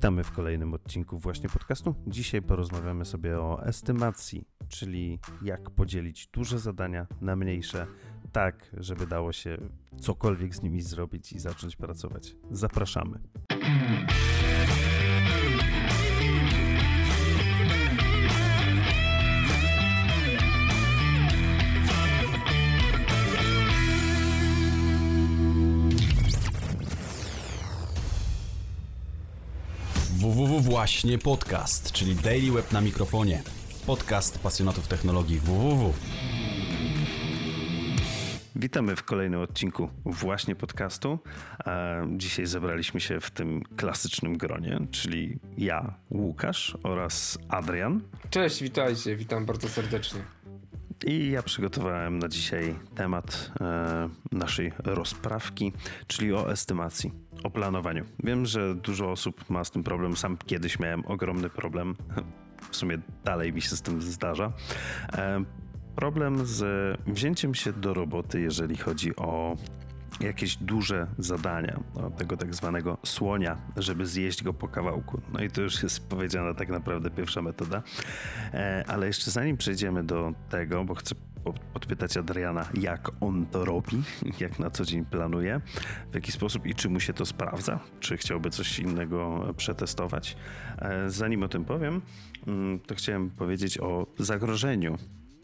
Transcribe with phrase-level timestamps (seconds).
[0.00, 1.94] Witamy w kolejnym odcinku właśnie podcastu.
[2.06, 7.86] Dzisiaj porozmawiamy sobie o estymacji, czyli jak podzielić duże zadania na mniejsze,
[8.32, 9.58] tak żeby dało się
[10.00, 12.36] cokolwiek z nimi zrobić i zacząć pracować.
[12.50, 13.18] Zapraszamy.
[30.70, 33.42] Właśnie podcast, czyli Daily Web na mikrofonie.
[33.86, 35.94] Podcast pasjonatów technologii www.
[38.56, 41.18] Witamy w kolejnym odcinku właśnie podcastu.
[42.16, 48.00] Dzisiaj zebraliśmy się w tym klasycznym gronie, czyli ja, Łukasz oraz Adrian.
[48.30, 50.20] Cześć, witajcie, witam bardzo serdecznie.
[51.06, 55.72] I ja przygotowałem na dzisiaj temat e, naszej rozprawki,
[56.06, 57.12] czyli o estymacji,
[57.44, 58.04] o planowaniu.
[58.24, 60.16] Wiem, że dużo osób ma z tym problem.
[60.16, 61.96] Sam kiedyś miałem ogromny problem.
[62.70, 64.52] W sumie dalej mi się z tym zdarza.
[65.12, 65.44] E,
[65.96, 69.56] problem z wzięciem się do roboty, jeżeli chodzi o
[70.20, 71.80] jakieś duże zadania,
[72.18, 75.20] tego tak zwanego słonia, żeby zjeść go po kawałku.
[75.32, 77.82] No i to już jest powiedziana tak naprawdę pierwsza metoda.
[78.54, 81.14] E, ale jeszcze zanim przejdziemy do tego, bo chcę
[81.72, 84.02] podpytać Adriana, jak on to robi,
[84.40, 85.60] jak na co dzień planuje,
[86.10, 90.36] w jaki sposób i czy mu się to sprawdza, czy chciałby coś innego przetestować.
[90.78, 92.02] E, zanim o tym powiem,
[92.46, 94.98] mm, to chciałem powiedzieć o zagrożeniu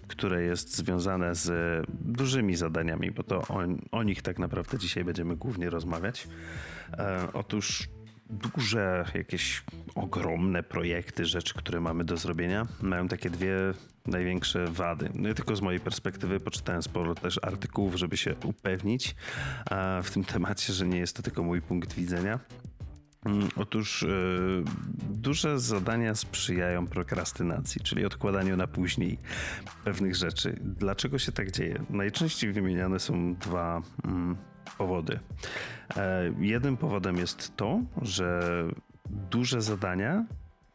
[0.08, 1.50] które jest związane z
[1.89, 3.61] dużymi zadaniami, bo to o,
[3.92, 6.28] o nich tak naprawdę dzisiaj będziemy głównie rozmawiać.
[6.92, 7.89] E, otóż
[8.30, 9.62] duże, jakieś
[9.94, 13.56] ogromne projekty, rzeczy, które mamy do zrobienia, mają takie dwie
[14.06, 15.10] największe wady.
[15.14, 19.14] No i tylko z mojej perspektywy poczytałem sporo też artykułów, żeby się upewnić
[20.02, 22.41] w tym temacie, że nie jest to tylko mój punkt widzenia.
[23.27, 24.08] Mm, otóż e,
[25.11, 29.18] duże zadania sprzyjają prokrastynacji, czyli odkładaniu na później
[29.84, 30.56] pewnych rzeczy.
[30.61, 31.83] Dlaczego się tak dzieje?
[31.90, 34.36] Najczęściej wymieniane są dwa mm,
[34.78, 35.18] powody.
[35.96, 38.40] E, jednym powodem jest to, że
[39.10, 40.24] duże zadania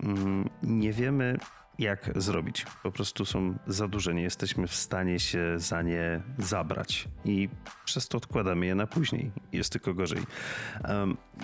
[0.04, 1.38] mm, nie wiemy
[1.80, 2.66] jak zrobić.
[2.84, 7.50] Po prostu są za duże, nie jesteśmy w stanie się za nie zabrać i
[7.86, 9.32] przez to odkładamy je na później.
[9.52, 10.22] Jest tylko gorzej.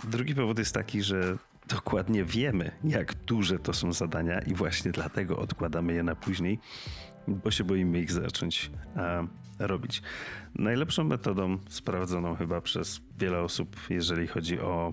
[0.03, 1.37] Drugi powód jest taki, że
[1.67, 6.59] dokładnie wiemy, jak duże to są zadania i właśnie dlatego odkładamy je na później,
[7.27, 9.29] bo się boimy ich zacząć um,
[9.59, 10.01] robić.
[10.55, 14.91] Najlepszą metodą, sprawdzoną chyba przez wiele osób, jeżeli chodzi o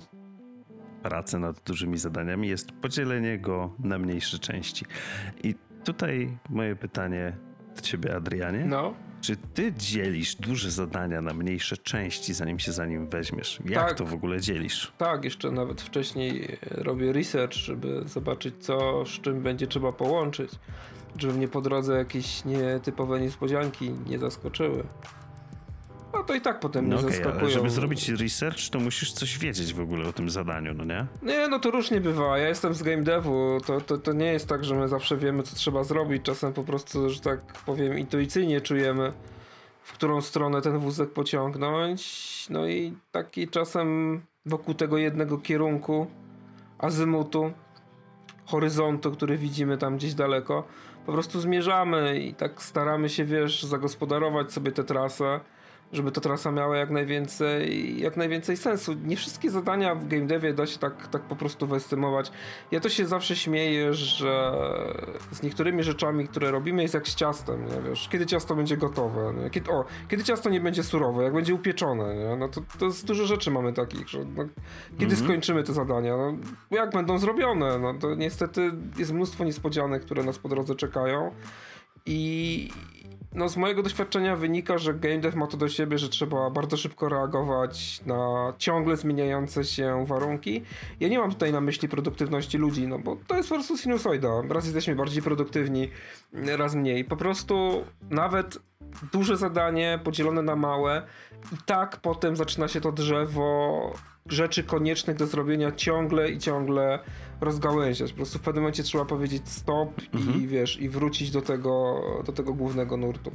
[1.02, 4.84] pracę nad dużymi zadaniami jest podzielenie go na mniejsze części.
[5.42, 7.36] I tutaj moje pytanie
[7.76, 8.64] do ciebie, Adrianie.
[8.64, 8.94] No.
[9.20, 13.60] Czy ty dzielisz duże zadania na mniejsze części, zanim się za nim weźmiesz?
[13.64, 14.92] Jak tak, to w ogóle dzielisz?
[14.98, 20.50] Tak, jeszcze nawet wcześniej robię research, żeby zobaczyć, co z czym będzie trzeba połączyć,
[21.18, 24.84] żeby mnie po drodze jakieś nietypowe niespodzianki nie zaskoczyły.
[26.14, 27.40] No to i tak potem no nie okay, zaskakują.
[27.40, 31.06] Ale żeby zrobić research, to musisz coś wiedzieć w ogóle o tym zadaniu, no nie?
[31.22, 32.38] Nie, no to różnie bywa.
[32.38, 33.60] Ja jestem z game devu.
[33.66, 36.22] To, to, to nie jest tak, że my zawsze wiemy, co trzeba zrobić.
[36.22, 39.12] Czasem po prostu, że tak powiem, intuicyjnie czujemy,
[39.82, 42.46] w którą stronę ten wózek pociągnąć.
[42.50, 46.06] No i taki czasem wokół tego jednego kierunku,
[46.78, 47.52] azymutu,
[48.46, 50.64] horyzontu, który widzimy tam gdzieś daleko,
[51.06, 55.40] po prostu zmierzamy i tak staramy się, wiesz, zagospodarować sobie tę trasę
[55.92, 58.94] żeby ta trasa miała jak najwięcej, jak najwięcej sensu.
[59.04, 62.32] Nie wszystkie zadania w game devie da się tak, tak po prostu wyestymować.
[62.70, 64.52] Ja to się zawsze śmieję, że
[65.32, 67.90] z niektórymi rzeczami, które robimy jest jak z ciastem, nie?
[67.90, 69.50] Wiesz, kiedy ciasto będzie gotowe, nie?
[69.50, 72.36] Kiedy, o, kiedy ciasto nie będzie surowe, jak będzie upieczone, nie?
[72.36, 74.44] no to, to jest dużo rzeczy mamy takich, że no,
[74.98, 75.24] kiedy mhm.
[75.24, 76.36] skończymy te zadania, no,
[76.70, 81.30] jak będą zrobione, no to niestety jest mnóstwo niespodzianek, które nas po drodze czekają
[82.06, 82.68] i,
[83.34, 86.76] no z mojego doświadczenia wynika, że game dev ma to do siebie, że trzeba bardzo
[86.76, 90.62] szybko reagować na ciągle zmieniające się warunki.
[91.00, 94.42] Ja nie mam tutaj na myśli produktywności ludzi, no bo to jest po prostu sinusoida.
[94.48, 95.90] Raz jesteśmy bardziej produktywni,
[96.32, 97.04] raz mniej.
[97.04, 98.58] Po prostu nawet
[99.12, 101.02] duże zadanie podzielone na małe
[101.52, 103.92] i tak potem zaczyna się to drzewo
[104.26, 106.98] rzeczy koniecznych do zrobienia ciągle i ciągle
[107.40, 108.10] rozgałęziać.
[108.12, 110.42] Po prostu w pewnym momencie trzeba powiedzieć stop mhm.
[110.42, 113.30] i wiesz, i wrócić do tego, do tego głównego nurtu.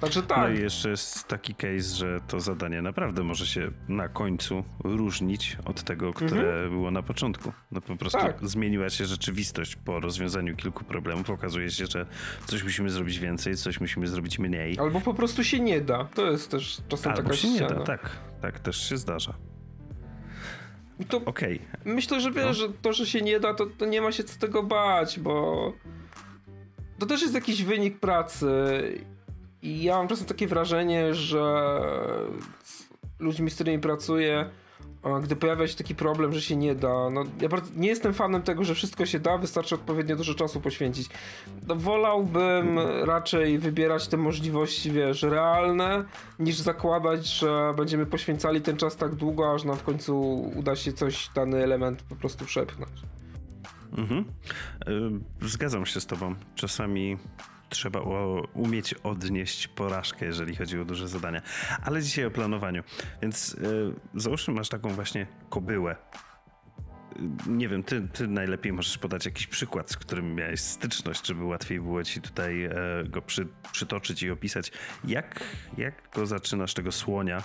[0.00, 0.38] Także tak.
[0.38, 5.56] No i jeszcze jest taki case, że to zadanie naprawdę może się na końcu różnić
[5.64, 6.70] od tego, które mhm.
[6.70, 7.52] było na początku.
[7.70, 8.36] No po prostu tak.
[8.42, 11.30] zmieniła się rzeczywistość po rozwiązaniu kilku problemów.
[11.30, 12.06] Okazuje się, że
[12.46, 14.78] coś musimy zrobić więcej, coś musimy zrobić mniej.
[14.78, 16.04] Albo po prostu się nie da.
[16.04, 17.70] To jest też czasem Albo taka się ściana.
[17.70, 18.10] nie da, tak.
[18.42, 19.34] Tak też się zdarza.
[21.08, 21.60] to okej.
[21.80, 21.94] Okay.
[21.94, 22.54] Myślę, że wiesz, no.
[22.54, 25.72] że to, że się nie da, to, to nie ma się co tego bać, bo
[26.98, 28.46] to też jest jakiś wynik pracy
[29.62, 31.80] i ja mam czasem takie wrażenie, że
[33.18, 34.50] ludźmi, z którymi pracuję,
[35.22, 38.64] gdy pojawia się taki problem, że się nie da, no ja nie jestem fanem tego,
[38.64, 41.08] że wszystko się da, wystarczy odpowiednio dużo czasu poświęcić.
[41.66, 46.04] No, wolałbym raczej wybierać te możliwości, wiesz, realne,
[46.38, 50.92] niż zakładać, że będziemy poświęcali ten czas tak długo, aż nam w końcu uda się
[50.92, 52.92] coś, dany element po prostu przepchnąć.
[53.96, 54.24] Mhm.
[55.42, 56.34] Y, zgadzam się z tobą.
[56.54, 57.18] Czasami
[57.70, 58.00] trzeba
[58.54, 61.42] umieć odnieść porażkę, jeżeli chodzi o duże zadania.
[61.82, 62.82] Ale dzisiaj o planowaniu.
[63.22, 65.96] Więc yy, załóżmy, masz taką właśnie kobyłę.
[67.46, 71.80] Nie wiem, ty, ty najlepiej możesz podać jakiś przykład, z którym miałeś styczność, żeby łatwiej
[71.80, 72.72] było ci tutaj e,
[73.08, 74.72] go przy, przytoczyć i opisać.
[75.04, 75.44] Jak,
[75.78, 77.42] jak go zaczynasz, tego słonia,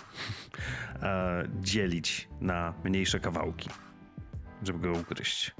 [1.01, 3.69] e, dzielić na mniejsze kawałki,
[4.63, 5.55] żeby go ugryźć?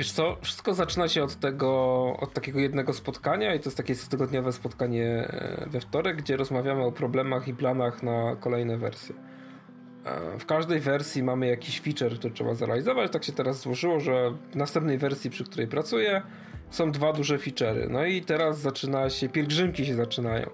[0.00, 1.70] Wiesz co, wszystko zaczyna się od tego,
[2.20, 6.84] od takiego jednego spotkania i to jest takie cotygodniowe spotkanie e, we wtorek, gdzie rozmawiamy
[6.84, 9.14] o problemach i planach na kolejne wersje.
[10.04, 13.12] E, w każdej wersji mamy jakiś feature, który trzeba zrealizować.
[13.12, 16.22] Tak się teraz złożyło, że w następnej wersji, przy której pracuję,
[16.70, 17.90] są dwa duże feature'y.
[17.90, 20.50] No i teraz zaczyna się, pielgrzymki się zaczynają.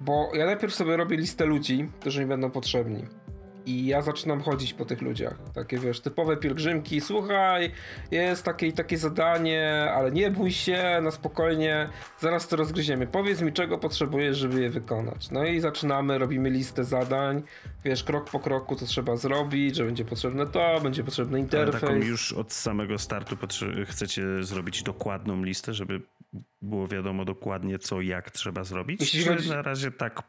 [0.00, 3.06] Bo ja najpierw sobie robię listę ludzi, którzy mi będą potrzebni.
[3.66, 5.38] I ja zaczynam chodzić po tych ludziach.
[5.54, 7.00] Takie wiesz, typowe pielgrzymki.
[7.00, 7.70] Słuchaj,
[8.10, 11.88] jest takie takie zadanie, ale nie bój się, na spokojnie,
[12.18, 13.06] zaraz to rozgryziemy.
[13.06, 15.30] Powiedz mi, czego potrzebujesz, żeby je wykonać.
[15.30, 17.42] No i zaczynamy, robimy listę zadań.
[17.84, 21.84] Wiesz, krok po kroku, co trzeba zrobić, że będzie potrzebne to, będzie potrzebny interfejs.
[21.84, 23.36] Ale taką już od samego startu
[23.86, 26.00] chcecie zrobić dokładną listę, żeby
[26.62, 29.00] było wiadomo dokładnie, co, jak trzeba zrobić?
[29.00, 29.50] Jeśli chodzi...
[29.50, 30.22] na razie tak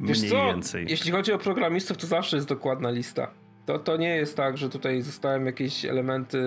[0.00, 0.46] Wiesz mniej co?
[0.46, 0.86] więcej.
[0.88, 3.30] Jeśli chodzi o programistów, to zawsze jest dokładna lista.
[3.66, 6.38] To, to nie jest tak, że tutaj zostałem jakieś elementy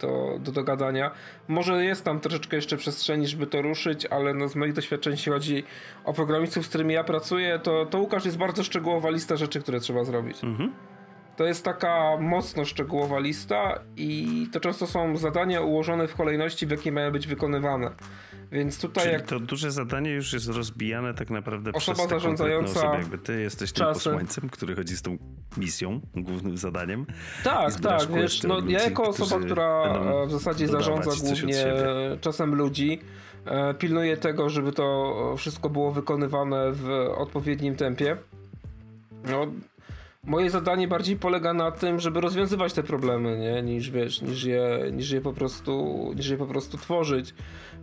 [0.00, 1.10] do, do dogadania.
[1.48, 5.32] Może jest tam troszeczkę jeszcze przestrzeni, żeby to ruszyć, ale no z moich doświadczeń, jeśli
[5.32, 5.64] chodzi
[6.04, 9.80] o programistów, z którymi ja pracuję, to, to Łukasz jest bardzo szczegółowa lista rzeczy, które
[9.80, 10.44] trzeba zrobić.
[10.44, 10.72] Mhm.
[11.36, 16.70] To jest taka mocno szczegółowa lista i to często są zadania ułożone w kolejności, w
[16.70, 17.90] jakiej mają być wykonywane.
[18.52, 19.26] Więc tutaj Czyli jak...
[19.26, 22.98] to duże zadanie już jest rozbijane tak naprawdę osoba przez zarządzająca osobę.
[22.98, 23.94] Jakby ty jesteś czasem.
[23.94, 25.18] tym posłańcem, który chodzi z tą
[25.56, 27.06] misją, głównym zadaniem.
[27.44, 28.12] Tak, tak.
[28.12, 31.66] Wiesz, no, ja jako osoba, która w zasadzie zarządza głównie
[32.20, 33.00] czasem ludzi,
[33.44, 38.16] e, pilnuję tego, żeby to wszystko było wykonywane w odpowiednim tempie.
[39.30, 39.46] No,
[40.26, 43.62] moje zadanie bardziej polega na tym, żeby rozwiązywać te problemy, nie?
[43.62, 47.34] Niż wiesz, niż je, niż je po prostu, niż je po prostu tworzyć.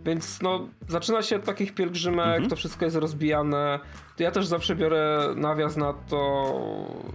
[0.04, 2.50] Więc no, zaczyna się od takich pielgrzymek, mhm.
[2.50, 3.80] to wszystko jest rozbijane.
[4.18, 6.52] Ja też zawsze biorę nawias na to,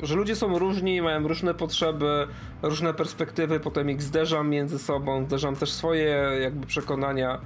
[0.03, 2.27] że ludzie są różni, mają różne potrzeby,
[2.61, 7.41] różne perspektywy, potem ich zderzam między sobą, zderzam też swoje jakby przekonania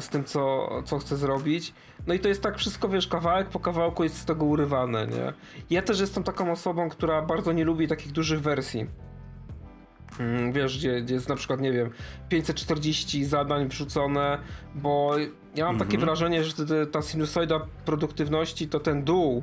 [0.00, 1.74] z tym, co, co chcę zrobić.
[2.06, 5.32] No i to jest tak wszystko, wiesz, kawałek po kawałku jest z tego urywane, nie?
[5.70, 8.86] Ja też jestem taką osobą, która bardzo nie lubi takich dużych wersji.
[10.20, 11.90] Mm, wiesz, gdzie, gdzie jest na przykład, nie wiem,
[12.28, 14.38] 540 zadań wrzucone,
[14.74, 15.14] bo
[15.54, 16.06] ja mam takie mhm.
[16.06, 19.42] wrażenie, że ta sinusoida produktywności to ten dół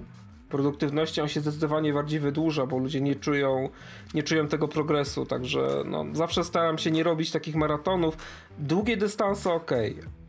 [0.50, 3.70] produktywności on się zdecydowanie bardziej wydłuża, bo ludzie nie czują,
[4.14, 8.18] nie czują tego progresu, także no, zawsze staram się nie robić takich maratonów.
[8.60, 9.72] Długie dystanse ok,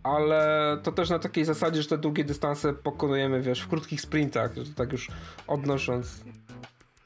[0.03, 4.51] ale to też na takiej zasadzie, że te długie dystanse pokonujemy, wiesz, w krótkich sprintach,
[4.77, 5.09] tak już
[5.47, 6.25] odnosząc.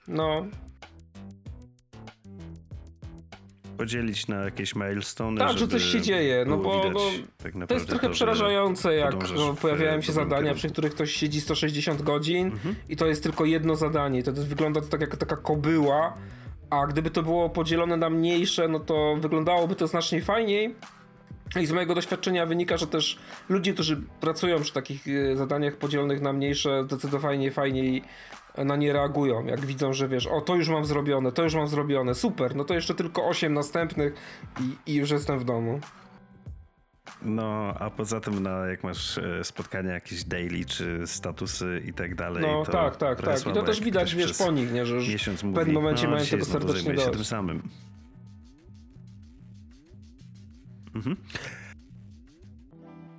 [0.09, 0.47] No,
[3.75, 5.39] podzielić na jakieś milestone.
[5.39, 7.01] Tak, że coś się dzieje, no bo, bo
[7.43, 11.41] tak to jest trochę to, przerażające, jak no, pojawiają się zadania, przy których ktoś siedzi
[11.41, 12.75] 160 godzin mhm.
[12.89, 14.23] i to jest tylko jedno zadanie.
[14.23, 16.17] To, to wygląda to tak jak taka kobyła,
[16.71, 20.75] a gdyby to było podzielone na mniejsze, no to wyglądałoby to znacznie fajniej.
[21.61, 23.19] I z mojego doświadczenia wynika, że też
[23.49, 28.03] ludzie, którzy pracują przy takich e, zadaniach podzielonych na mniejsze, zdecydowanie fajniej
[28.57, 31.69] na nie reagują, jak widzą, że wiesz, o to już mam zrobione, to już mam
[31.69, 34.15] zrobione, super, no to jeszcze tylko 8 następnych
[34.61, 35.81] i, i już jestem w domu.
[37.23, 42.15] No, a poza tym, no, jak masz e, spotkania jakieś daily, czy statusy i tak
[42.15, 43.47] dalej, no, to tak, tak, tak.
[43.47, 46.27] I to też widać, wiesz, po nich, nie, że już w pewnym momencie no, mają
[46.27, 47.07] tego serdecznie dość.
[47.07, 47.63] się tym samym.
[50.95, 51.17] Mhm.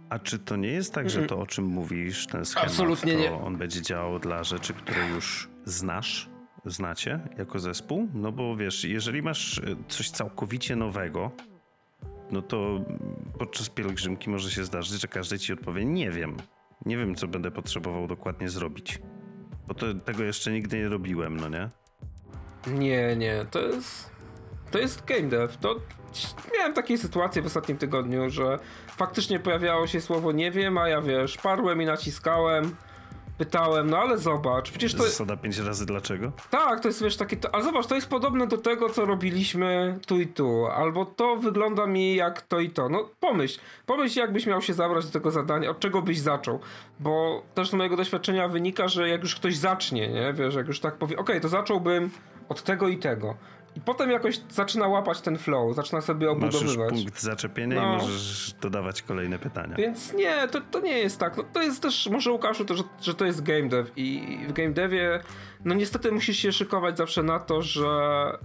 [0.10, 3.20] A czy to nie jest tak, że to o czym mówisz, ten schemat, Absolutnie to
[3.20, 3.34] nie.
[3.34, 6.30] on będzie działał dla rzeczy, które już znasz,
[6.66, 8.08] znacie jako zespół?
[8.14, 11.32] No bo wiesz, jeżeli masz e, coś całkowicie nowego,
[12.32, 12.86] no to
[13.40, 16.38] podczas pielgrzymki może się zdarzyć, że każdy ci odpowie nie wiem.
[16.86, 19.00] Nie wiem, co będę potrzebował dokładnie zrobić.
[19.68, 21.70] Bo to, tego jeszcze nigdy nie robiłem, no nie?
[22.68, 24.12] Nie, nie, to jest
[24.72, 25.54] To jest game dev.
[25.62, 25.76] To
[26.58, 31.02] miałem takie sytuacje w ostatnim tygodniu, że faktycznie pojawiało się słowo nie wiem, a ja
[31.02, 32.76] wiesz, parłem i naciskałem
[33.38, 35.04] pytałem, no ale zobacz, przecież to...
[35.04, 36.32] Zasada pięć razy dlaczego?
[36.50, 40.00] Tak, to jest wiesz takie, to, ale zobacz, to jest podobne do tego, co robiliśmy
[40.08, 42.90] tu i tu, albo to wygląda mi jak to i to.
[42.90, 46.60] No pomyśl, pomyśl jakbyś miał się zabrać do tego zadania, od czego byś zaczął,
[47.00, 50.80] bo też z mojego doświadczenia wynika, że jak już ktoś zacznie, nie, wiesz, jak już
[50.80, 52.10] tak powie, okej, okay, to zacząłbym
[52.50, 53.36] od tego i tego.
[53.76, 56.92] I potem jakoś zaczyna łapać ten flow, zaczyna sobie obudowywać.
[56.92, 57.94] Masz punkt zaczepienia no.
[57.94, 59.76] i możesz dodawać kolejne pytania.
[59.76, 61.38] Więc nie, to, to nie jest tak.
[61.38, 64.54] No, to jest też, może Łukaszu, to, że, że to jest game dev i w
[64.54, 65.20] game devie
[65.66, 67.88] no niestety musisz się szykować zawsze na to, że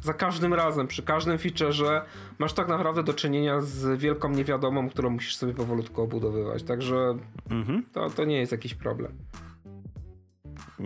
[0.01, 2.03] za każdym razem, przy każdym featureze
[2.39, 6.63] masz tak naprawdę do czynienia z wielką niewiadomą, którą musisz sobie powolutku obudowywać.
[6.63, 7.19] Także
[7.51, 7.85] mhm.
[7.93, 9.13] to, to nie jest jakiś problem.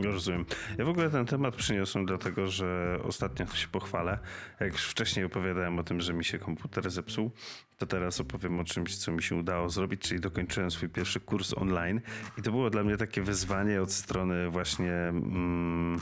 [0.03, 0.45] Rozumiem.
[0.79, 4.19] Ja w ogóle ten temat przyniosłem dlatego, że ostatnio się pochwalę.
[4.61, 7.31] Jak już wcześniej opowiadałem o tym, że mi się komputer zepsuł,
[7.79, 11.55] to teraz opowiem o czymś, co mi się udało zrobić, czyli dokończyłem swój pierwszy kurs
[11.55, 12.01] online
[12.39, 16.01] i to było dla mnie takie wyzwanie od strony właśnie mm,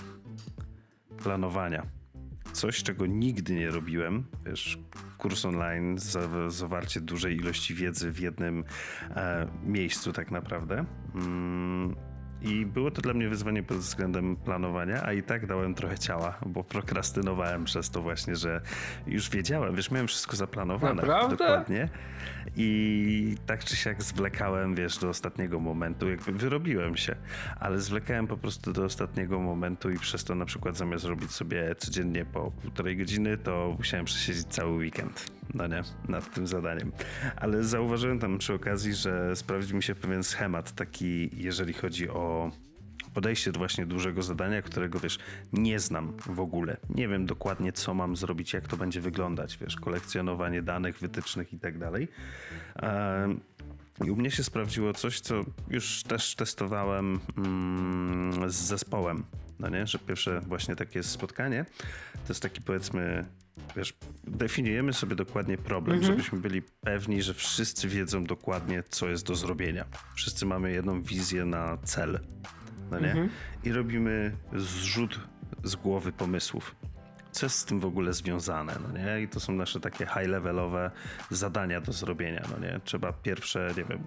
[1.23, 1.87] planowania.
[2.53, 4.79] Coś, czego nigdy nie robiłem, wiesz,
[5.19, 5.97] kurs online,
[6.49, 8.65] zawarcie dużej ilości wiedzy w jednym
[9.11, 10.85] e, miejscu tak naprawdę.
[11.15, 11.97] Mm,
[12.45, 16.39] i było to dla mnie wyzwanie pod względem planowania, a i tak dałem trochę ciała,
[16.47, 18.61] bo prokrastynowałem przez to właśnie, że
[19.07, 20.95] już wiedziałem, wiesz, miałem wszystko zaplanowane.
[20.95, 21.37] Naprawdę?
[21.37, 21.89] Dokładnie.
[22.57, 27.17] I tak czy siak zwlekałem, wiesz, do ostatniego momentu, jakby wyrobiłem się,
[27.61, 31.75] ale zwlekałem po prostu do ostatniego momentu i przez to na przykład zamiast robić sobie
[31.75, 36.93] codziennie po półtorej godziny, to musiałem przesiedzieć cały weekend, no nie, nad tym zadaniem.
[37.37, 42.32] Ale zauważyłem tam przy okazji, że sprawdził mi się pewien schemat taki, jeżeli chodzi o
[43.15, 45.19] podejście do właśnie dużego zadania, którego wiesz,
[45.53, 46.77] nie znam w ogóle.
[46.91, 51.59] Nie wiem dokładnie, co mam zrobić, jak to będzie wyglądać, wiesz, kolekcjonowanie danych, wytycznych i
[51.59, 52.09] tak dalej.
[54.05, 55.35] I u mnie się sprawdziło coś, co
[55.69, 59.25] już też testowałem mm, z zespołem.
[59.59, 61.65] No nie, że pierwsze właśnie takie spotkanie
[62.13, 63.25] to jest taki powiedzmy,
[63.77, 63.95] wiesz,
[64.25, 66.13] definiujemy sobie dokładnie problem, mhm.
[66.13, 69.85] żebyśmy byli pewni, że wszyscy wiedzą dokładnie, co jest do zrobienia.
[70.15, 72.21] Wszyscy mamy jedną wizję na cel,
[72.91, 73.11] no nie?
[73.11, 73.29] Mhm.
[73.65, 75.21] I robimy zrzut
[75.65, 76.77] z głowy pomysłów.
[77.33, 79.23] Co jest z tym w ogóle związane, no nie?
[79.23, 80.91] I to są nasze takie high-levelowe
[81.31, 82.81] zadania do zrobienia, no nie?
[82.85, 83.99] Trzeba pierwsze, nie wiem,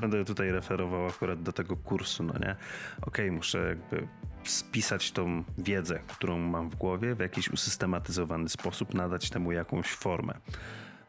[0.00, 2.56] będę tutaj referował akurat do tego kursu, no nie?
[3.00, 4.08] Okej, okay, muszę jakby
[4.50, 10.34] spisać tą wiedzę, którą mam w głowie w jakiś usystematyzowany sposób, nadać temu jakąś formę.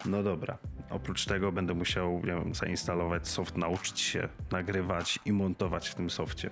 [0.05, 0.57] No dobra.
[0.89, 6.09] Oprócz tego będę musiał nie wiem, zainstalować soft, nauczyć się nagrywać i montować w tym
[6.09, 6.49] softie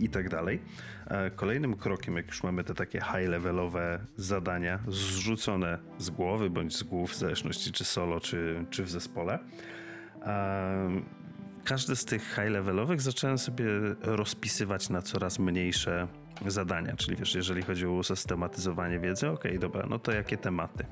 [0.00, 0.62] i tak dalej.
[1.06, 6.82] E, kolejnym krokiem, jak już mamy te takie high-levelowe zadania zrzucone z głowy bądź z
[6.82, 9.38] głów, w zależności czy solo, czy, czy w zespole,
[10.22, 11.23] e,
[11.64, 13.64] każdy z tych high-levelowych zacząłem sobie
[14.02, 16.08] rozpisywać na coraz mniejsze
[16.46, 20.86] zadania, czyli wiesz, jeżeli chodzi o usystematyzowanie wiedzy, okej, okay, dobra, no to jakie tematy?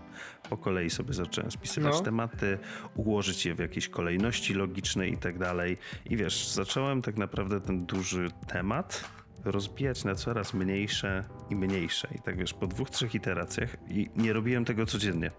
[0.50, 2.00] Po kolei sobie zacząłem spisywać no.
[2.00, 2.58] tematy,
[2.94, 5.78] ułożyć je w jakiejś kolejności logicznej i tak dalej.
[6.04, 9.04] I wiesz, zacząłem tak naprawdę ten duży temat
[9.44, 12.08] rozbijać na coraz mniejsze i mniejsze.
[12.14, 15.30] I tak wiesz, po dwóch, trzech iteracjach i nie robiłem tego codziennie.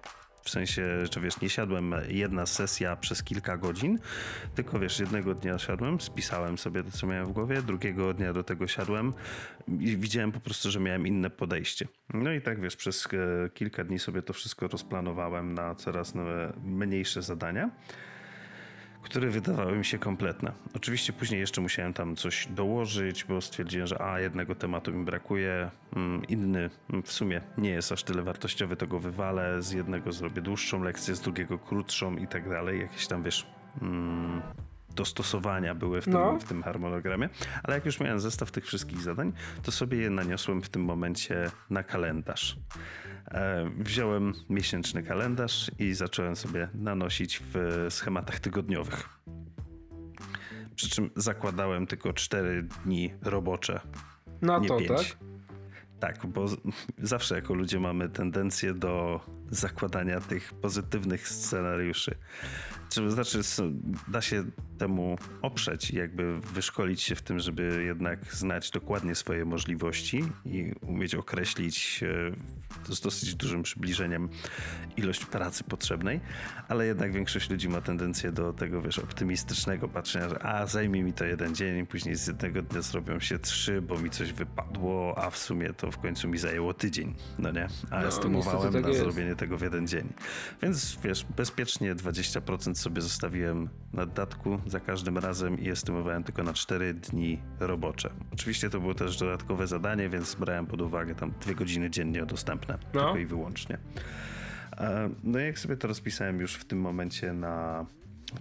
[0.43, 4.00] W sensie, że wiesz, nie siadłem jedna sesja przez kilka godzin,
[4.55, 8.43] tylko wiesz, jednego dnia siadłem, spisałem sobie to, co miałem w głowie, drugiego dnia do
[8.43, 9.13] tego siadłem
[9.79, 11.88] i widziałem po prostu, że miałem inne podejście.
[12.13, 16.13] No i tak wiesz, przez e, kilka dni sobie to wszystko rozplanowałem na coraz
[16.63, 17.69] mniejsze zadania
[19.03, 20.51] które wydawały mi się kompletne.
[20.75, 25.72] Oczywiście później jeszcze musiałem tam coś dołożyć, bo stwierdziłem, że a jednego tematu mi brakuje,
[25.95, 26.69] mm, inny
[27.03, 31.15] w sumie nie jest aż tyle wartościowy, to go wywalę, z jednego zrobię dłuższą lekcję,
[31.15, 32.79] z drugiego krótszą i tak dalej.
[32.79, 33.45] Jakieś tam wiesz.
[33.81, 34.41] Mm,
[34.95, 36.39] dostosowania były w tym, no.
[36.39, 37.29] w tym harmonogramie,
[37.63, 39.33] ale jak już miałem zestaw tych wszystkich zadań,
[39.63, 42.57] to sobie je naniosłem w tym momencie na kalendarz.
[43.31, 49.09] E, wziąłem miesięczny kalendarz i zacząłem sobie nanosić w schematach tygodniowych.
[50.75, 53.79] Przy czym zakładałem tylko 4 dni robocze.
[54.41, 54.89] Na nie to, 5.
[54.89, 55.17] tak?
[55.99, 56.45] Tak, bo
[56.97, 62.15] zawsze jako ludzie mamy tendencję do zakładania tych pozytywnych scenariuszy.
[62.93, 63.39] Czy znaczy,
[64.07, 64.43] da się
[64.77, 70.73] temu oprzeć i jakby wyszkolić się w tym, żeby jednak znać dokładnie swoje możliwości i
[70.81, 72.03] umieć określić
[72.88, 74.29] e, z dosyć dużym przybliżeniem
[74.97, 76.19] ilość pracy potrzebnej,
[76.67, 81.13] ale jednak większość ludzi ma tendencję do tego, wiesz, optymistycznego patrzenia, że a zajmie mi
[81.13, 85.29] to jeden dzień, później z jednego dnia zrobią się trzy, bo mi coś wypadło, a
[85.29, 87.67] w sumie to w końcu mi zajęło tydzień, no nie?
[87.91, 89.00] A no, estymowałem tak na jest.
[89.00, 90.13] zrobienie tego w jeden dzień.
[90.62, 96.53] Więc wiesz, bezpiecznie 20% sobie zostawiłem na dodatku za każdym razem i estymowałem tylko na
[96.53, 98.09] 4 dni robocze.
[98.33, 102.77] Oczywiście to było też dodatkowe zadanie, więc brałem pod uwagę tam dwie godziny dziennie dostępne,
[102.93, 103.01] no.
[103.01, 103.77] tylko i wyłącznie.
[104.77, 107.85] E, no i jak sobie to rozpisałem już w tym momencie na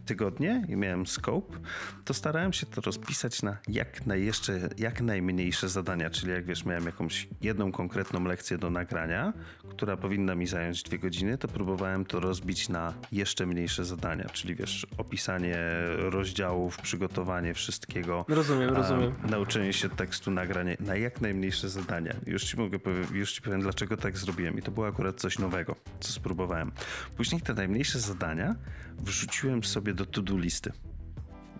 [0.06, 1.56] tygodnie i miałem scope,
[2.04, 6.64] to starałem się to rozpisać na jak, na jeszcze, jak najmniejsze zadania, czyli jak wiesz,
[6.64, 9.32] miałem jakąś jedną konkretną lekcję do nagrania,
[9.70, 14.54] która powinna mi zająć dwie godziny, to próbowałem to rozbić na jeszcze mniejsze zadania, czyli
[14.54, 15.56] wiesz, opisanie
[15.96, 18.24] rozdziałów, przygotowanie wszystkiego.
[18.28, 19.14] Rozumiem, rozumiem.
[19.30, 22.14] Nauczenie się tekstu, nagranie na jak najmniejsze zadania.
[22.26, 22.78] Już ci mogę
[23.12, 26.72] już ci powiem, dlaczego tak zrobiłem i to było akurat coś nowego, co spróbowałem.
[27.16, 28.54] Później te najmniejsze zadania
[29.02, 30.72] wrzuciłem sobie do to-do listy.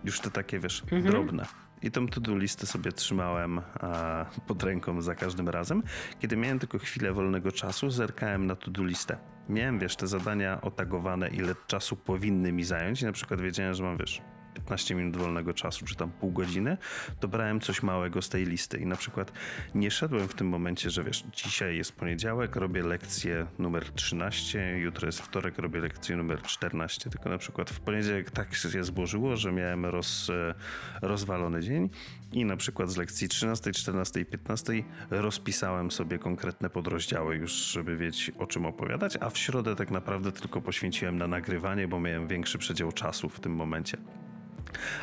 [0.03, 1.03] Już te takie, wiesz, mhm.
[1.03, 1.45] drobne.
[1.81, 5.83] I tą to-do listę sobie trzymałem a, pod ręką za każdym razem.
[6.19, 9.17] Kiedy miałem tylko chwilę wolnego czasu, zerkałem na to-do listę.
[9.49, 13.83] Miałem, wiesz, te zadania otagowane, ile czasu powinny mi zająć i na przykład wiedziałem, że
[13.83, 14.21] mam, wiesz,
[14.53, 16.77] 15 minut wolnego czasu, czy tam pół godziny,
[17.19, 19.31] to brałem coś małego z tej listy i na przykład
[19.75, 25.05] nie szedłem w tym momencie, że wiesz, dzisiaj jest poniedziałek, robię lekcję numer 13, jutro
[25.05, 29.51] jest wtorek, robię lekcję numer 14, tylko na przykład w poniedziałek tak się złożyło, że
[29.51, 30.53] miałem roz, e,
[31.01, 31.89] rozwalony dzień
[32.31, 34.73] i na przykład z lekcji 13, 14 i 15
[35.09, 40.31] rozpisałem sobie konkretne podrozdziały już, żeby wiedzieć o czym opowiadać, a w środę tak naprawdę
[40.31, 43.97] tylko poświęciłem na nagrywanie, bo miałem większy przedział czasu w tym momencie.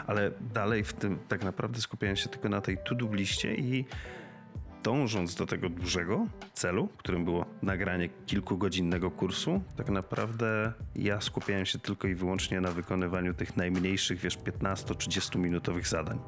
[0.07, 3.85] Ale dalej w tym tak naprawdę skupiałem się tylko na tej to-do liście i
[4.83, 11.79] dążąc do tego dużego celu, którym było nagranie kilkugodzinnego kursu, tak naprawdę ja skupiałem się
[11.79, 16.19] tylko i wyłącznie na wykonywaniu tych najmniejszych, wiesz, 15-30 minutowych zadań.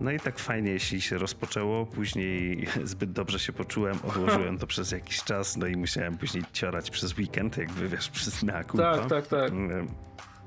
[0.00, 4.90] No i tak fajnie, jeśli się rozpoczęło, później zbyt dobrze się poczułem, odłożyłem to przez
[4.92, 9.26] jakiś czas, no i musiałem później ciorać przez weekend, jakby wiesz, przez mea Tak, tak,
[9.26, 9.52] tak.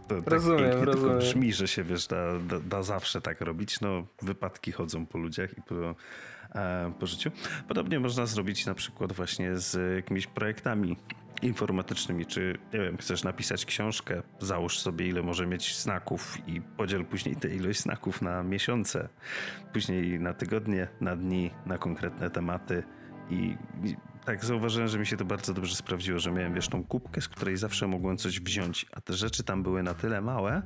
[0.08, 1.20] To rozumiem, tak rozumiem.
[1.20, 3.82] brzmi, że się wiesz, da, da, da, zawsze tak robić.
[3.82, 5.96] No, wypadki chodzą po ludziach i po,
[6.56, 7.32] e, po życiu.
[7.68, 10.98] Podobnie można zrobić na przykład właśnie z jakimiś projektami
[11.42, 17.06] informatycznymi, czy nie wiem, chcesz napisać książkę, załóż sobie ile może mieć znaków i podziel
[17.06, 19.10] później tę ilość znaków na miesiące,
[19.74, 22.84] później na tygodnie, na dni, na konkretne tematy
[23.30, 23.58] i
[24.26, 27.28] tak, zauważyłem, że mi się to bardzo dobrze sprawdziło, że miałem wiesz tą kubkę, z
[27.28, 30.62] której zawsze mogłem coś wziąć, a te rzeczy tam były na tyle małe,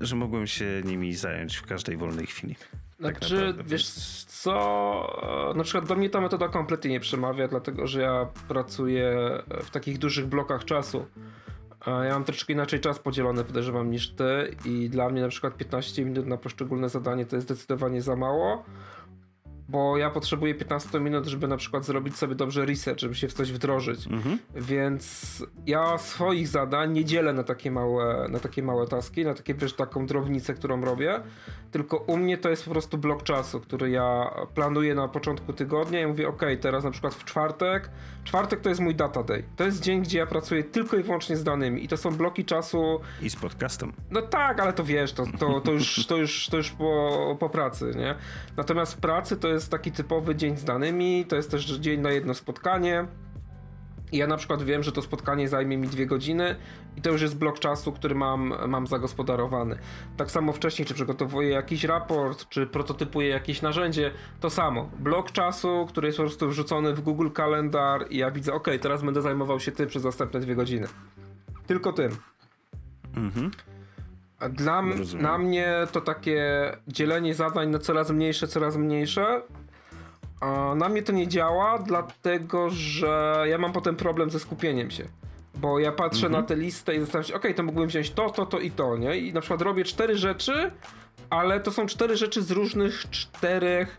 [0.00, 2.56] że mogłem się nimi zająć w każdej wolnej chwili.
[3.02, 3.88] Tak znaczy, naprawdę, wiesz
[4.24, 9.16] co, na przykład do mnie ta metoda kompletnie nie przemawia, dlatego że ja pracuję
[9.62, 11.06] w takich dużych blokach czasu.
[11.86, 16.04] Ja mam troszeczkę inaczej czas podzielony, podejrzewam, niż ty i dla mnie na przykład 15
[16.04, 18.64] minut na poszczególne zadanie to jest zdecydowanie za mało
[19.68, 23.32] bo ja potrzebuję 15 minut, żeby na przykład zrobić sobie dobrze research, żeby się w
[23.32, 24.06] coś wdrożyć.
[24.06, 24.38] Mhm.
[24.54, 29.54] Więc ja swoich zadań nie dzielę na takie małe, na takie małe taski, na takie,
[29.54, 31.20] wiesz, taką drobnicę, którą robię,
[31.70, 36.00] tylko u mnie to jest po prostu blok czasu, który ja planuję na początku tygodnia
[36.00, 37.90] i mówię, ok, teraz na przykład w czwartek,
[38.24, 39.44] czwartek to jest mój data day.
[39.56, 42.44] To jest dzień, gdzie ja pracuję tylko i wyłącznie z danymi i to są bloki
[42.44, 43.00] czasu...
[43.22, 43.92] I z podcastem.
[44.10, 47.48] No tak, ale to wiesz, to, to, to już, to już, to już po, po
[47.48, 48.14] pracy, nie?
[48.56, 52.10] Natomiast w pracy to jest taki typowy dzień z danymi, to jest też dzień na
[52.10, 53.06] jedno spotkanie.
[54.12, 56.56] Ja na przykład wiem, że to spotkanie zajmie mi dwie godziny
[56.96, 59.78] i to już jest blok czasu, który mam, mam zagospodarowany.
[60.16, 64.90] Tak samo wcześniej, czy przygotowuję jakiś raport, czy prototypuję jakieś narzędzie, to samo.
[64.98, 69.02] Blok czasu, który jest po prostu wrzucony w Google Kalendar i ja widzę, ok, teraz
[69.02, 70.86] będę zajmował się tym przez następne dwie godziny.
[71.66, 72.10] Tylko tym.
[73.16, 73.50] Mhm.
[74.50, 74.82] Dla,
[75.18, 76.42] dla mnie to takie
[76.88, 79.42] dzielenie zadań na coraz mniejsze, coraz mniejsze
[80.44, 85.04] a na mnie to nie działa, dlatego że ja mam potem problem ze skupieniem się.
[85.54, 86.42] Bo ja patrzę mhm.
[86.42, 88.96] na tę listę i zastanawiam się, ok, to mógłbym wziąć to, to, to i to,
[88.96, 89.18] nie?
[89.18, 90.70] I na przykład robię cztery rzeczy,
[91.30, 93.96] ale to są cztery rzeczy z różnych czterech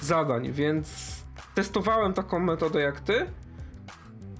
[0.00, 1.16] zadań, więc
[1.54, 3.26] testowałem taką metodę jak ty.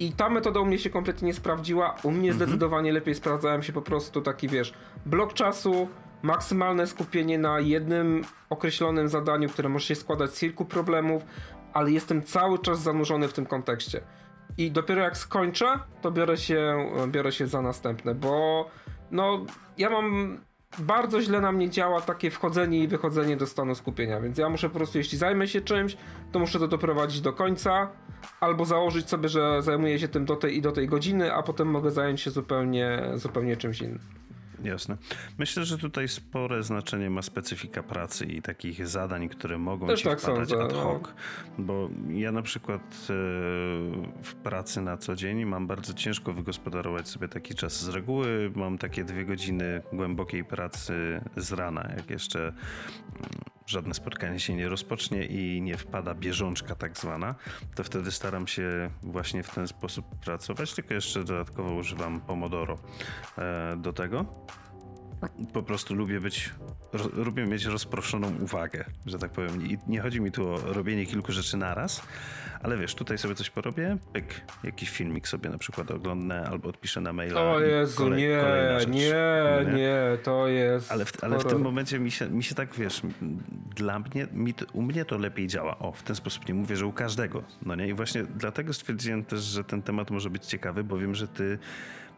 [0.00, 1.94] I ta metoda u mnie się kompletnie nie sprawdziła.
[2.02, 2.34] U mnie mhm.
[2.36, 4.72] zdecydowanie lepiej sprawdzałem się po prostu taki, wiesz,
[5.06, 5.88] blok czasu,
[6.22, 11.22] maksymalne skupienie na jednym określonym zadaniu, które może się składać z kilku problemów,
[11.72, 14.00] ale jestem cały czas zanurzony w tym kontekście.
[14.58, 18.64] I dopiero jak skończę, to biorę się, biorę się za następne, bo
[19.10, 19.44] no
[19.78, 20.38] ja mam
[20.78, 24.68] bardzo źle na mnie działa takie wchodzenie i wychodzenie do stanu skupienia, więc ja muszę
[24.68, 25.96] po prostu, jeśli zajmę się czymś,
[26.32, 27.88] to muszę to doprowadzić do końca,
[28.40, 31.68] albo założyć sobie, że zajmuję się tym do tej i do tej godziny, a potem
[31.68, 34.17] mogę zająć się zupełnie, zupełnie czymś innym.
[34.64, 34.96] Jasne.
[35.38, 40.08] Myślę, że tutaj spore znaczenie ma specyfika pracy i takich zadań, które mogą Też ci
[40.08, 40.82] tak wpadać sądzę, ad no.
[40.82, 41.02] hoc.
[41.58, 43.06] Bo ja na przykład e,
[44.22, 47.80] w pracy na co dzień mam bardzo ciężko wygospodarować sobie taki czas.
[47.84, 52.52] Z reguły mam takie dwie godziny głębokiej pracy z rana, jak jeszcze
[53.68, 57.34] żadne spotkanie się nie rozpocznie i nie wpada bieżączka tak zwana,
[57.74, 62.78] to wtedy staram się właśnie w ten sposób pracować, tylko jeszcze dodatkowo używam Pomodoro
[63.38, 64.24] e, do tego.
[65.52, 66.50] Po prostu lubię być,
[67.12, 69.66] lubię mieć rozproszoną uwagę, że tak powiem.
[69.66, 72.02] I nie chodzi mi tu o robienie kilku rzeczy naraz,
[72.62, 77.00] ale wiesz, tutaj sobie coś porobię, pyk, jakiś filmik sobie na przykład oglądnę albo odpiszę
[77.00, 77.40] na maila.
[77.40, 78.40] O Jezu, kolej- nie,
[78.80, 80.92] rzecz, nie, nie, to jest...
[80.92, 83.02] ale w, ale w tym momencie mi się, mi się tak, wiesz,
[83.76, 85.78] dla mnie, mi to, u mnie to lepiej działa.
[85.78, 87.42] O, w ten sposób nie mówię, że u każdego.
[87.62, 87.88] No nie?
[87.88, 91.58] I właśnie dlatego stwierdziłem też, że ten temat może być ciekawy, bo wiem, że ty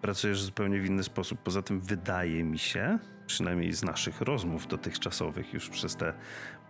[0.03, 1.38] pracujesz zupełnie w inny sposób.
[1.42, 6.12] Poza tym wydaje mi się, przynajmniej z naszych rozmów dotychczasowych już przez te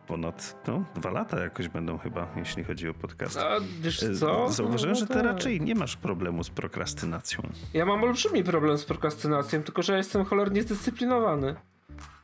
[0.06, 3.38] ponad no, dwa lata jakoś będą chyba, jeśli chodzi o podcast.
[3.38, 4.52] A wiesz E, co?
[4.52, 5.24] Zauważyłem, No że ty tak.
[5.24, 7.42] raczej nie masz problemu z prokrastynacją.
[7.74, 11.54] Ja mam olbrzymi problem z prokrastynacją, tylko że ja jestem cholernie zdyscyplinowany.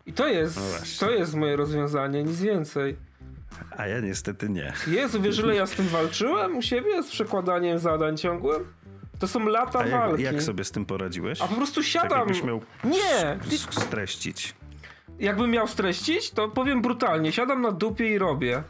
[0.06, 0.56] I to jest,
[1.00, 2.96] No to jest moje rozwiązanie, nic więcej.
[3.76, 4.72] A ja niestety nie.
[4.86, 8.64] Jezu, wiesz ile ja z tym walczyłem u siebie, z przekładaniem zadań ciągłym?
[9.18, 10.22] To są lata A jak, walki.
[10.22, 11.40] jak sobie z tym poradziłeś?
[11.42, 12.18] A po prostu Tak siadam.
[12.18, 13.38] jakbyś miał Nie!
[13.70, 14.54] streścić.
[15.18, 18.62] Jakbym miał streścić, to powiem brutalnie, siadam na dupie i robię.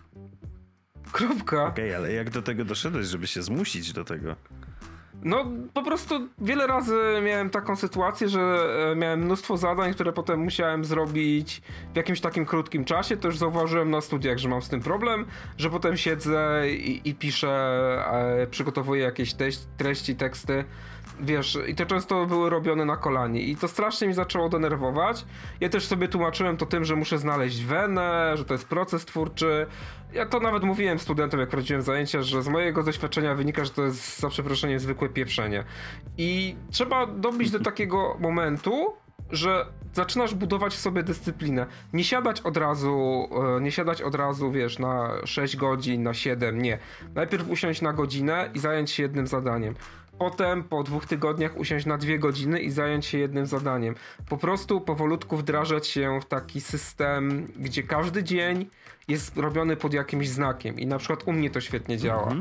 [1.13, 1.67] Kropka.
[1.67, 4.37] Okej, ale jak do tego doszedłeś, żeby się zmusić do tego?
[5.23, 8.41] No, po prostu wiele razy miałem taką sytuację, że
[8.93, 13.17] e, miałem mnóstwo zadań, które potem musiałem zrobić w jakimś takim krótkim czasie.
[13.17, 15.27] To już zauważyłem na studiach, że mam z tym problem,
[15.59, 17.49] że potem siedzę i, i piszę,
[18.43, 19.35] e, przygotowuję jakieś
[19.77, 20.65] treści, teksty.
[21.21, 25.25] Wiesz, i to często były robione na kolanie i to strasznie mi zaczęło denerwować.
[25.61, 29.67] Ja też sobie tłumaczyłem to tym, że muszę znaleźć wenę, że to jest proces twórczy.
[30.13, 33.85] Ja to nawet mówiłem studentom, jak prowadziłem zajęcia, że z mojego doświadczenia wynika, że to
[33.85, 35.65] jest za przeproszeniem zwykłe pieprzenie.
[36.19, 38.95] I trzeba dobić do takiego momentu,
[39.31, 41.67] że zaczynasz budować w sobie dyscyplinę.
[41.93, 46.63] Nie siadać od razu, e, nie siadać od razu, wiesz, na 6 godzin, na 7,
[46.63, 46.79] nie.
[47.15, 49.75] Najpierw usiąść na godzinę i zająć się jednym zadaniem.
[50.19, 53.95] Potem po dwóch tygodniach usiąść na dwie godziny i zająć się jednym zadaniem.
[54.29, 58.67] Po prostu powolutku wdrażać się w taki system, gdzie każdy dzień
[59.09, 60.79] jest robiony pod jakimś znakiem.
[60.81, 62.33] I na przykład u mnie to świetnie działa.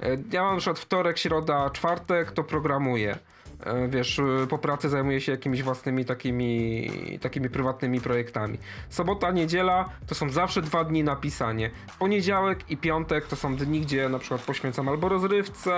[0.00, 3.18] E, Ja mam na przykład wtorek, środa, czwartek, to programuję.
[3.64, 8.58] E, Wiesz, e, po pracy zajmuję się jakimiś własnymi takimi, takimi prywatnymi projektami.
[8.88, 11.70] Sobota, niedziela to są zawsze dwa dni na pisanie.
[11.98, 15.74] Poniedziałek i piątek to są dni, gdzie na przykład poświęcam albo rozrywce.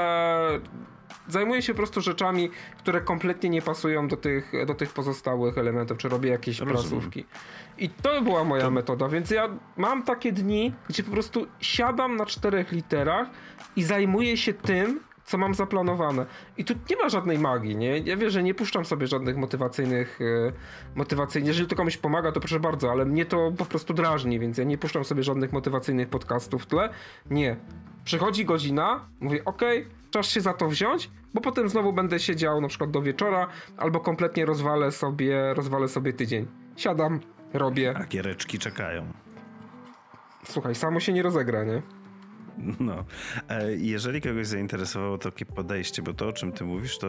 [1.28, 5.98] Zajmuję się po prostu rzeczami, które kompletnie nie pasują do tych, do tych pozostałych elementów,
[5.98, 7.24] czy robię jakieś prasówki.
[7.78, 12.26] I to była moja metoda, więc ja mam takie dni, gdzie po prostu siadam na
[12.26, 13.28] czterech literach
[13.76, 16.26] i zajmuję się tym, co mam zaplanowane.
[16.56, 17.98] I tu nie ma żadnej magii, nie?
[17.98, 20.52] Ja wiem, że nie puszczam sobie żadnych motywacyjnych, e,
[20.94, 21.48] motywacyjnych.
[21.48, 24.64] Jeżeli to komuś pomaga, to proszę bardzo, ale mnie to po prostu drażni, więc ja
[24.64, 26.88] nie puszczam sobie żadnych motywacyjnych podcastów w tle.
[27.30, 27.56] Nie.
[28.04, 32.68] Przychodzi godzina, mówię, okej, czas się za to wziąć, bo potem znowu będę siedział na
[32.68, 36.46] przykład do wieczora, albo kompletnie rozwalę sobie, rozwalę sobie tydzień.
[36.76, 37.20] Siadam,
[37.54, 37.94] robię.
[37.96, 39.12] A giereczki czekają.
[40.44, 41.82] Słuchaj, samo się nie rozegra, nie?
[42.80, 43.04] No.
[43.48, 47.06] E, Jeżeli kogoś zainteresowało takie podejście, bo to o czym ty mówisz, to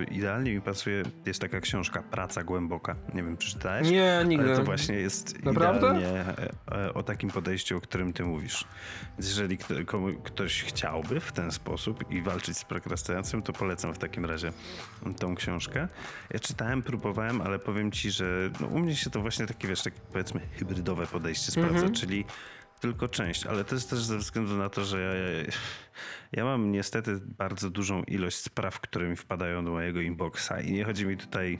[0.00, 2.96] e, idealnie mi pasuje, jest taka książka Praca Głęboka.
[3.14, 3.90] Nie wiem, czy czytałeś?
[3.90, 4.46] Nie, nigdy.
[4.46, 5.86] Ale to właśnie jest Naprawdę?
[5.86, 6.24] idealnie
[6.72, 8.64] e, o takim podejściu, o którym ty mówisz.
[9.18, 9.58] Więc jeżeli
[10.24, 14.52] ktoś chciałby w ten sposób i walczyć z prokrastynacją, to polecam w takim razie
[15.18, 15.88] tą książkę.
[16.30, 19.82] Ja czytałem, próbowałem, ale powiem ci, że no, u mnie się to właśnie takie, wiesz,
[19.82, 21.94] takie powiedzmy hybrydowe podejście sprawdza, Mhm.
[21.94, 22.24] czyli
[22.80, 25.52] tylko część, ale to jest też ze względu na to, że ja,
[26.32, 30.84] ja mam niestety bardzo dużą ilość spraw, które mi wpadają do mojego inboxa i nie
[30.84, 31.58] chodzi mi tutaj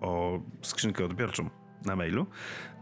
[0.00, 2.26] o skrzynkę odbiorczą na mailu,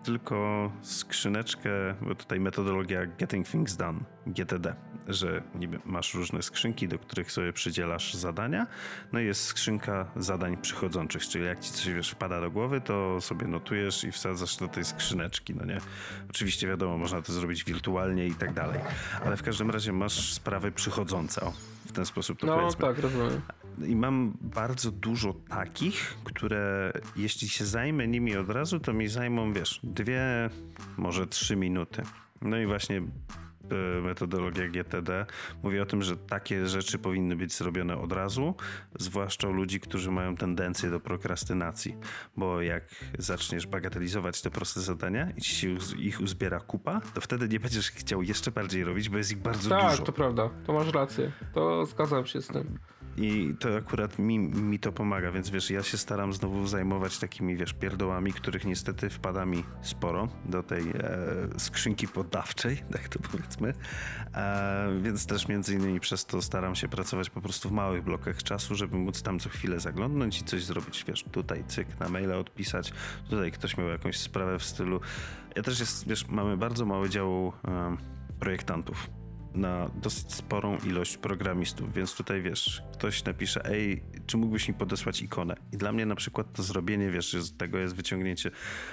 [0.04, 4.74] tylko skrzyneczkę, bo tutaj metodologia Getting Things Done GTD,
[5.08, 8.66] że niby masz różne skrzynki, do których sobie przydzielasz zadania,
[9.12, 13.20] no i jest skrzynka zadań przychodzących, czyli jak ci coś wiesz, wpada do głowy, to
[13.20, 15.78] sobie notujesz i wsadzasz do tej skrzyneczki, no nie?
[16.30, 18.80] Oczywiście wiadomo, można to zrobić wirtualnie i tak dalej,
[19.24, 21.52] ale w każdym razie masz sprawy przychodzące, o,
[21.90, 22.80] w ten sposób to No powiedzmy.
[22.80, 23.40] tak, rozumiem.
[23.86, 29.52] I mam bardzo dużo takich, które jeśli się zajmę nimi od razu, to mi zajmą,
[29.52, 30.50] wiesz, dwie,
[30.96, 32.02] może trzy minuty.
[32.42, 33.02] No i właśnie
[34.02, 35.26] metodologia GTD
[35.62, 38.54] mówi o tym, że takie rzeczy powinny być zrobione od razu,
[38.98, 41.96] zwłaszcza u ludzi, którzy mają tendencję do prokrastynacji,
[42.36, 42.84] bo jak
[43.18, 45.68] zaczniesz bagatelizować te proste zadania i ci się
[45.98, 49.68] ich uzbiera kupa, to wtedy nie będziesz chciał jeszcze bardziej robić, bo jest ich bardzo
[49.70, 50.02] Tak, dużo.
[50.02, 50.50] to prawda.
[50.66, 51.32] To masz rację.
[51.54, 52.78] To zgadzam się z tym.
[53.16, 57.56] I to akurat mi, mi to pomaga, więc wiesz, ja się staram znowu zajmować takimi,
[57.56, 60.94] wiesz, pierdołami, których niestety wpada mi sporo do tej e,
[61.58, 63.74] skrzynki poddawczej, tak to powiedzmy.
[64.34, 68.42] E, więc też między innymi przez to staram się pracować po prostu w małych blokach
[68.42, 72.36] czasu, żeby móc tam co chwilę zaglądnąć i coś zrobić, wiesz, tutaj cyk, na maila
[72.36, 72.92] odpisać,
[73.30, 75.00] tutaj ktoś miał jakąś sprawę w stylu.
[75.56, 77.96] Ja też jest, wiesz, mamy bardzo mały dział e,
[78.40, 79.19] projektantów
[79.54, 85.22] na dosyć sporą ilość programistów, więc tutaj wiesz, ktoś napisze, ej, czy mógłbyś mi podesłać
[85.22, 85.56] ikonę?
[85.72, 88.50] I dla mnie na przykład to zrobienie, wiesz, z tego jest wyciągnięcie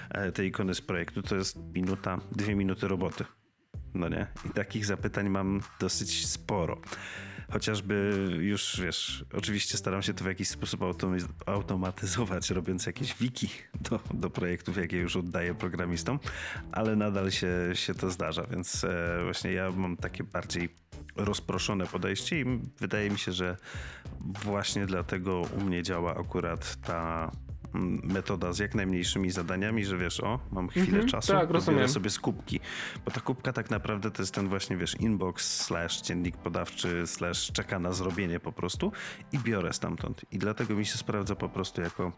[0.10, 3.26] e, tej ikony z projektu, to jest minuta, dwie minuty roboty.
[3.94, 4.28] No nie?
[4.46, 6.82] I takich zapytań mam dosyć sporo.
[7.52, 10.82] Chociażby już, wiesz, oczywiście staram się to w jakiś sposób
[11.46, 13.50] automatyzować, robiąc jakieś wiki
[13.90, 16.20] do, do projektów, jakie już oddaję programistom,
[16.72, 20.70] ale nadal się, się to zdarza, więc e, właśnie ja mam takie bardziej
[21.16, 22.46] rozproszone podejście i
[22.80, 23.58] wydaje mi się, że
[24.44, 27.32] właśnie dlatego u mnie działa akurat ta
[28.04, 31.90] metoda z jak najmniejszymi zadaniami, że wiesz, o, mam chwilę Mhm, czasu, tak, rozumiem.
[31.90, 32.60] sobie z kubki,
[33.06, 37.52] bo ta kubka tak naprawdę to jest ten właśnie, wiesz, inbox slash dziennik podawczy slash
[37.52, 38.92] czeka na zrobienie po prostu
[39.32, 40.22] i biorę stamtąd.
[40.32, 42.12] I dlatego mi się sprawdza po prostu jako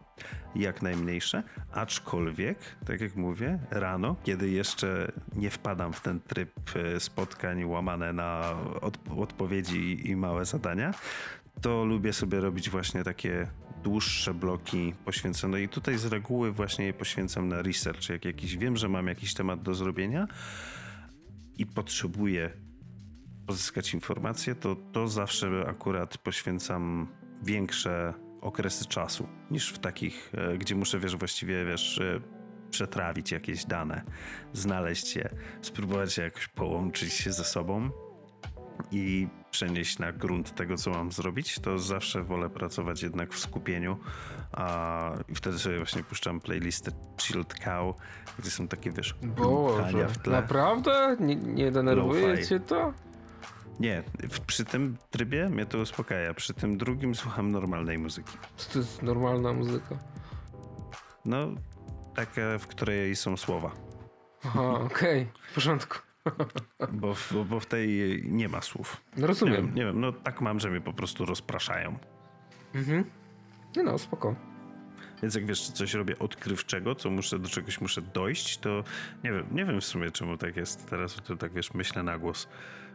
[0.54, 1.42] jak najmniejsze,
[1.72, 8.12] aczkolwiek, tak jak mówię, rano, kiedy jeszcze nie wpadam w ten tryb e, spotkań łamane
[8.12, 10.94] na od, odpowiedzi i małe zadania,
[11.60, 13.46] to lubię sobie robić właśnie takie
[13.82, 15.62] dłuższe bloki poświęcone.
[15.62, 19.34] I tutaj z reguły właśnie je poświęcam na research, jak jakiś wiem, że mam jakiś
[19.34, 20.26] temat do zrobienia
[21.56, 22.50] i potrzebuję
[23.46, 27.08] pozyskać informacje, to to zawsze akurat poświęcam
[27.42, 32.20] większe okresy czasu niż w takich, e, gdzie muszę, wiesz, właściwie, wiesz, e,
[32.70, 34.02] przetrawić jakieś dane,
[34.52, 35.28] znaleźć je,
[35.62, 37.90] spróbować je jakoś połączyć się ze sobą
[38.90, 43.98] i przenieść na grunt tego, co mam zrobić, to zawsze wolę pracować jednak w skupieniu.
[44.52, 47.96] A i wtedy sobie właśnie puszczam playlistę Chilled Cow,
[48.38, 50.32] gdzie są takie, wiesz, Boże, w tle.
[50.32, 51.16] naprawdę?
[51.20, 52.92] Nie, nie denerwuje cię to?
[53.80, 56.34] Nie, w, przy tym trybie mnie to uspokaja.
[56.34, 58.38] Przy tym drugim słucham normalnej muzyki.
[58.72, 59.98] To jest normalna muzyka.
[61.24, 61.48] No,
[62.14, 63.70] taka, w której są słowa.
[64.44, 65.98] Aha, okej, w porządku.
[66.92, 69.00] Bo w, bo w tej nie ma słów.
[69.16, 69.56] No Nie rozumiem.
[69.56, 71.98] wiem, nie wiem, no tak mam, że mnie po prostu rozpraszają.
[72.74, 73.04] Mhm.
[73.76, 74.34] Nie no, spoko.
[75.22, 78.84] Więc jak wiesz, coś robię odkrywczego, co muszę, do czegoś muszę dojść, to
[79.24, 80.90] nie wiem, nie wiem w sumie czemu tak jest.
[80.90, 82.48] Teraz to tak wiesz, myślę na głos,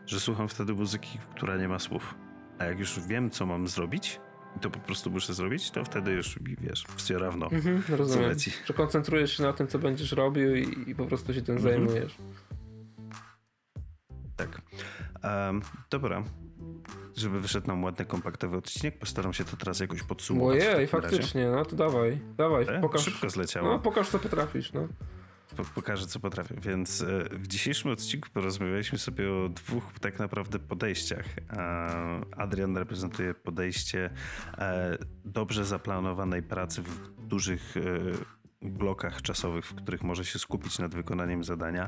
[0.05, 2.15] że słucham wtedy muzyki, która nie ma słów.
[2.59, 4.19] A jak już wiem, co mam zrobić,
[4.57, 7.45] i to po prostu muszę zrobić, to wtedy już wiesz, wszystko równo.
[7.51, 8.31] Mhm, rozumiem.
[8.65, 11.73] Że koncentrujesz się na tym, co będziesz robił i, i po prostu się tym Mhm.
[11.73, 12.17] zajmujesz.
[15.25, 16.23] Em, dobra.
[17.15, 20.63] Żeby wyszedł nam ładny, kompaktowy odcinek, postaram się to teraz jakoś podsumować.
[20.75, 23.03] Ojej, faktycznie, no to dawaj, dawaj, E, pokaż.
[23.05, 23.67] Szybko zleciało.
[23.69, 24.87] No, pokaż co potrafisz, no.
[25.57, 26.55] Po- pokażę, co potrafię.
[26.61, 31.25] Więc e, w dzisiejszym odcinku porozmawialiśmy sobie o dwóch tak naprawdę podejściach.
[31.49, 34.09] E, Adrian reprezentuje podejście
[34.57, 37.75] e, dobrze zaplanowanej pracy w dużych
[38.71, 41.87] blokach czasowych, w których może się skupić nad wykonaniem zadania,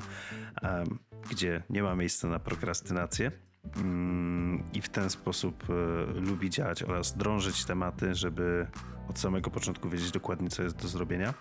[1.30, 3.32] gdzie nie ma miejsca na prokrastynację.
[3.76, 5.74] Mm, I w ten sposób e,
[6.20, 8.68] lubi działać oraz drążyć tematy, żeby
[9.10, 11.34] od samego początku wiedzieć dokładnie, co jest do zrobienia.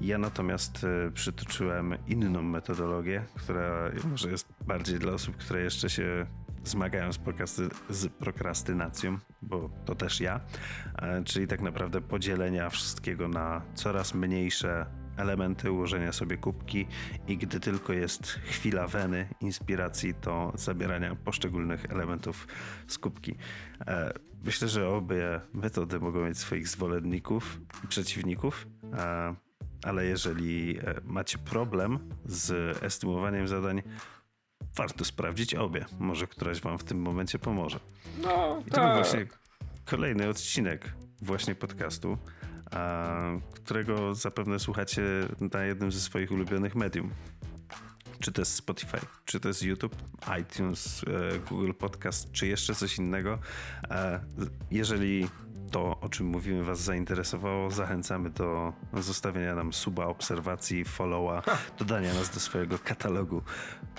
[0.00, 6.26] Ja natomiast e, przytoczyłem inną metodologię, która może jest bardziej dla osób, które jeszcze się
[6.64, 10.40] zmagają z, prokrasty- z prokrastynacją, bo to też ja,
[11.02, 16.86] e, czyli tak naprawdę podzielenia wszystkiego na coraz mniejsze elementy, ułożenia sobie kubki
[17.28, 22.46] i gdy tylko jest chwila weny, inspiracji, to zabierania poszczególnych elementów
[22.88, 23.34] z kubki.
[23.86, 24.12] E,
[24.44, 28.66] Myślę, że obie metody mogą mieć swoich zwolenników i przeciwników.
[28.92, 29.34] E,
[29.82, 33.82] ale jeżeli macie problem z estymowaniem zadań,
[34.76, 35.84] warto sprawdzić obie.
[35.98, 37.80] Może któraś wam w tym momencie pomoże.
[38.22, 38.94] No, I to był tak.
[38.94, 39.26] właśnie
[39.84, 42.18] kolejny odcinek właśnie podcastu,
[42.70, 43.18] a,
[43.54, 45.02] którego zapewne słuchacie
[45.54, 47.10] na jednym ze swoich ulubionych medium.
[48.20, 49.96] Czy to jest Spotify, czy to jest YouTube,
[50.40, 53.38] iTunes, e, Google Podcast, czy jeszcze coś innego.
[53.90, 54.20] E,
[54.70, 55.28] Jeżeli
[55.70, 61.42] to, o czym mówimy, Was zainteresowało, zachęcamy do zostawienia nam suba, obserwacji, followa,
[61.78, 63.42] dodania nas do swojego katalogu,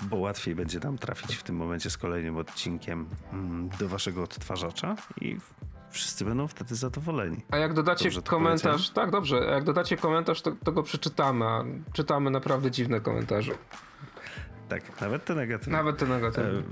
[0.01, 4.95] bo łatwiej będzie nam trafić w tym momencie z kolejnym odcinkiem mm, do Waszego odtwarzacza
[5.21, 5.37] i
[5.89, 7.37] wszyscy będą wtedy zadowoleni.
[7.51, 11.45] A jak dodacie Dobrze komentarz, tak dobrze, a jak dodacie komentarz, to, to go przeczytamy,
[11.45, 13.51] a czytamy naprawdę dziwne komentarze.
[14.69, 15.77] Tak, nawet te negatywne.
[15.77, 16.63] Nawet te E, negatywne.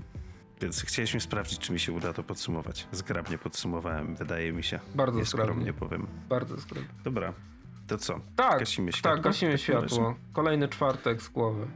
[0.62, 2.88] Więc chcieliśmy sprawdzić, czy mi się uda to podsumować.
[2.92, 4.80] Zgrabnie podsumowałem, wydaje mi się.
[4.96, 5.74] Bardzo zgrabnie.
[5.74, 6.08] powiem.
[6.30, 6.90] Bardzo skromnie.
[7.04, 7.34] Dobra,
[7.88, 8.20] to co?
[8.36, 9.12] Tak, Gasimy światło?
[9.12, 10.16] tak, gasimy światło.
[10.34, 11.68] Kolejny czwartek z głowy.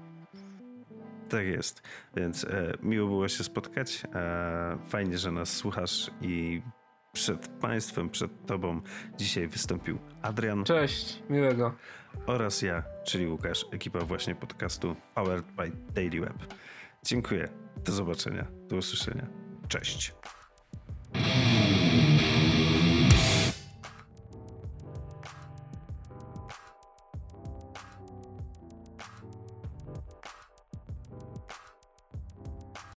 [1.29, 1.81] Tak jest.
[2.15, 4.03] Więc e, miło było się spotkać.
[4.15, 6.61] E, fajnie, że nas słuchasz i
[7.13, 8.81] przed Państwem, przed Tobą
[9.17, 11.75] dzisiaj wystąpił Adrian Cześć, miłego.
[12.25, 16.53] oraz ja, czyli Łukasz, ekipa właśnie podcastu Powered by Daily Web.
[17.03, 17.49] Dziękuję.
[17.83, 19.27] Do zobaczenia, do usłyszenia.
[19.67, 20.13] Cześć.